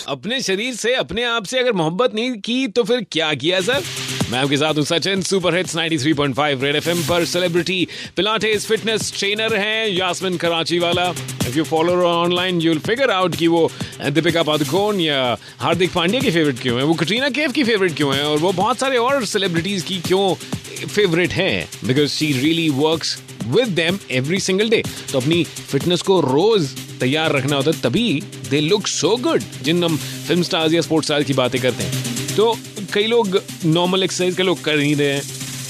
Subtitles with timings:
[0.00, 3.82] अपने शरीर से, अपने आप से अगर मोहब्बत नहीं की तो फिर क्या किया, सर?
[4.30, 7.86] मैं आपके साथ हूँ Sachin super hits 93.5 Red FM पर सेलिब्रिटी
[8.16, 10.36] पिलाटेस फिटनेस ट्रेनर हैं Yasmin
[10.78, 11.08] Karachiwala.
[11.48, 13.70] If you follow online you will figure out कि वो
[14.10, 16.84] दीपिका पादुकोण या हार्दिक पांड्या की फेवरेट क्यों है?
[16.84, 18.24] वो कटरीना कैफ की फेवरेट क्यों है?
[18.24, 20.34] और वो बहुत सारे और सेलिब्रिटीज की क्यों
[20.86, 21.68] फेवरेट हैं?
[21.84, 24.82] Because she really works with them every single day
[25.12, 26.68] तो अपनी फिटनेस को रोज
[27.00, 28.08] तैयार रखना होता है तभी
[28.50, 32.36] दे लुक सो गुड जिन हम फ़िल्म स्टार्स या स्पोर्ट्स स्टार्स की बातें करते हैं
[32.36, 32.52] तो
[32.94, 35.22] कई लोग नॉर्मल एक्सरसाइज कई लोग कर नहीं रहे हैं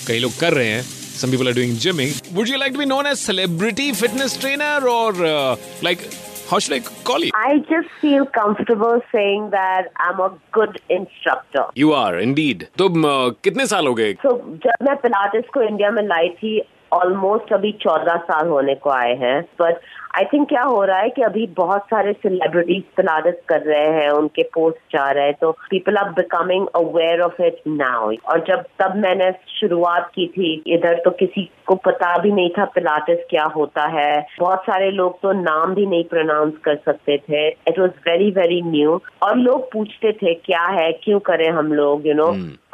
[0.08, 0.82] कई लोग कर रहे हैं
[1.16, 4.76] some people are doing gymming would you like to be known as celebrity fitness trainer
[4.92, 6.00] or uh, like
[6.48, 7.30] how should I call you?
[7.34, 11.64] I just feel comfortable saying that I'm a good instructor.
[11.74, 12.66] You are indeed.
[12.78, 16.60] तुम uh, कितने साल हो गए So जब मैं Pilates को India में लाई थी
[16.94, 19.80] ऑलमोस्ट अभी चौदह साल होने को आए हैं बट
[20.18, 24.10] आई थिंक क्या हो रहा है कि अभी बहुत सारे सेलिब्रिटीज पिलाटेस कर रहे हैं
[24.10, 28.64] उनके पोस्ट जा रहे हैं तो people are becoming aware of it now और जब
[28.82, 33.44] तब मैंने शुरुआत की थी इधर तो किसी को पता भी नहीं था पिलाटेस क्या
[33.54, 37.90] होता है। बहुत सारे लोग तो नाम भी नहीं प्रोनाउंस कर सकते थे। It was
[38.08, 42.20] very very new और लोग पूछते थे क्या है क्यों करें हम लोग यू you
[42.20, 42.26] नो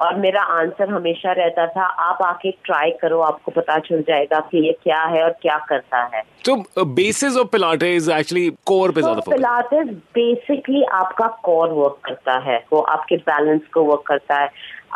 [0.05, 4.67] और मेरा आंसर हमेशा रहता था आप आके ट्राई करो आपको पता चल जाएगा कि
[4.67, 9.20] ये क्या है और क्या करता है। तो basis of Pilates actually core पे ज़्यादा
[9.31, 14.50] पिलाटेज बेसिकली आपका कोर वर्क करता है। वो आपके बैलेंस को वर्क करता है।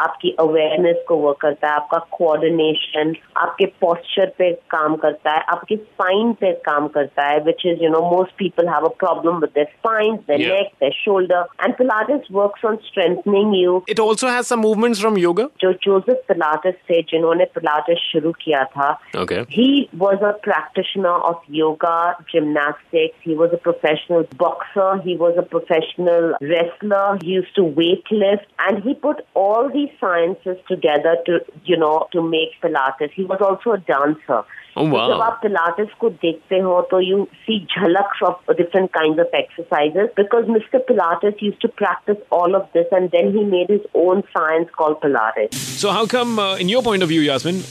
[0.07, 5.77] आपकी अवेयरनेस को वर्क करता है आपका कोऑर्डिनेशन आपके पोस्चर पे काम करता है आपके
[5.77, 9.51] स्पाइन पे काम करता है which is you know most people have a problem with
[9.55, 14.47] their spine their neck their shoulder and Pilates works on strengthening you it also has
[14.47, 18.91] some movements from yoga जो जोसेफ पिलाटेस थे जिन्होंने Pilates शुरू किया था
[19.23, 23.17] okay He was a practitioner of yoga, gymnastics.
[23.21, 24.87] He was a professional boxer.
[25.05, 27.19] He was a professional wrestler.
[27.23, 32.22] He used to weightlift and he put all these sciences together to, you know, to
[32.22, 33.12] make Pilates.
[33.12, 34.42] He was also a dancer.
[34.76, 35.08] Oh, wow.
[35.10, 40.10] जब आप Pilates को देखते हो तो you see झलक्स of different kind of exercises
[40.18, 44.22] because Mister Pilates used to practice all of this and then he made his own
[44.38, 47.62] science called Pilates so how come in your point of view Yasmin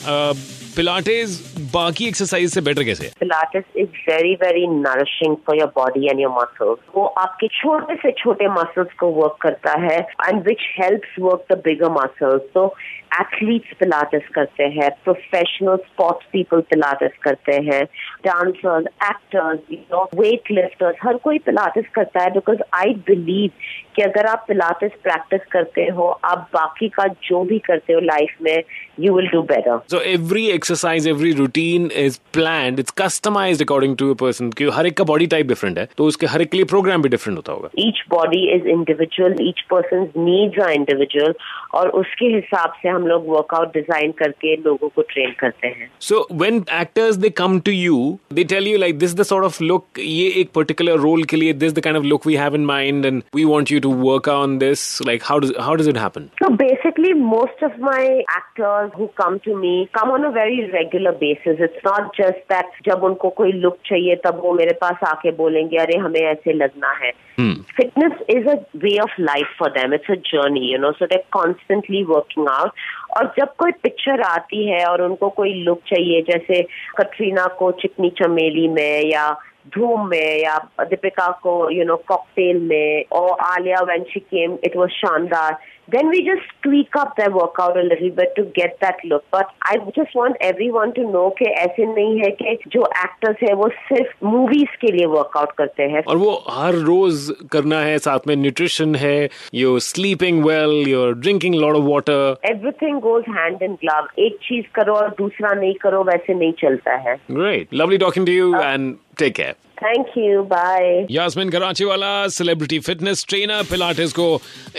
[0.76, 1.34] Pilates
[1.74, 6.32] बाकी exercise से better कैसे Pilates is very, very nourishing for your body and your
[6.38, 6.80] muscles.
[6.96, 11.58] वो आपके छोटे से छोटे muscles को work करता है and which helps work the
[11.66, 12.66] bigger muscles तो
[13.14, 17.84] एथलीट्स पिलाटेस करते हैं प्रोफेशनल स्पोर्ट्स पीपल पिलाटेस करते हैं
[18.26, 24.46] डांसर्स एक्टर्स वेट लिफ्टर्स हर कोई पिलाटेस करता है बिकॉज़ आई बिलीव कि अगर आप
[24.48, 28.64] पिलाटिस प्रैक्टिस करते हो आप बाकी का जो भी करते हो लाइफ में
[29.00, 34.14] you will do better so every exercise every routine is plan it's customise according to
[34.16, 37.10] person हर एक का बॉडी टाइप डिफरेंट है तो उसके हर एक लिए प्रोग्राम भी
[37.10, 41.34] डिफरेंट होता होगा। Each body is individual each person needs are individual
[41.76, 46.28] और उसके हिसाब से हम लोग वर्कआउट डिज़ाइन करके लोगों को ट्रेन करते हैं। So
[46.42, 47.98] when actors they come to you
[48.34, 51.74] they tell you like this the of look ये एक पर्टिकुलर रोल के लिए this
[51.74, 54.59] the kind of look we have in mind and we want you to work on
[54.59, 55.01] this.
[55.01, 56.31] Like how does how does it happen?
[56.43, 61.13] So basically, most of my actors who come to me come on a very regular
[61.13, 61.57] basis.
[61.59, 65.77] It's not just that जब उनको कोई look चाहिए तब वो मेरे पास आके बोलेंगे
[65.77, 69.93] अरे हमें ऐसे लगना है Fitness is a way of life for them.
[69.93, 70.93] It's a journey, you know.
[70.99, 72.75] So they're constantly working out.
[73.18, 76.62] और जब कोई पिक्चर आती है और उनको कोई लुक चाहिए जैसे
[76.98, 79.32] कटरीना को चिकनी चमेली में या
[79.76, 84.78] धूम में या दीपिका को यू नो कॉकटेल में और Alia when she came it
[84.78, 85.58] was शानदार।
[85.94, 89.24] Then we just tweak up their workout a little bit to get that look.
[89.36, 93.54] But i just want everyone to know कि ऐसे नहीं है कि जो एक्टर्स है
[93.54, 98.28] वो सिर्फ़ मूवीज़ के लिए वर्कआउट करते हैं। और वो हर रोज करना है साथ
[98.28, 103.74] में न्यूट्रिशन है you sleeping well you're drinking lot of water everything goes hand in
[103.84, 108.26] glove एक चीज़ करो और दूसरा नहीं करो वैसे नहीं चलता है। Great lovely talking
[108.26, 111.50] to you and take care thank you bye Yasmin
[111.86, 114.28] Karachiwala celebrity fitness trainer Pilates को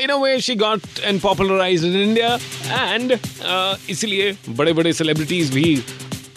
[0.02, 2.34] in a way she got and popularised in India
[2.94, 3.18] and
[3.90, 5.76] इसलिए बड़े बड़े सेलिब्रिटीज भी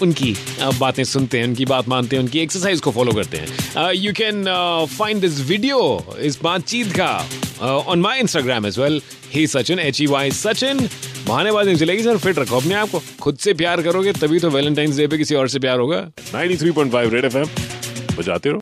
[0.02, 3.92] उनकी uh, बातें सुनते हैं उनकी बात मानते हैं उनकी एक्सरसाइज को फॉलो करते हैं
[3.94, 4.44] you can
[4.98, 5.80] find this video
[6.22, 7.12] इस बातचीत का
[7.92, 9.02] on my Instagram as well
[9.34, 10.88] hey Sachin H E Y Sachin
[11.28, 14.50] बहानेबाजी नहीं चलेगी, सर, फिट रखो। अपने आप को खुद से प्यार करोगे, तभी तो
[14.50, 17.46] वैलेंटाइंस डे पे किसी और से प्यार होगा। 93.5 रेड एफएम,
[18.18, 18.60] बजाते रहो।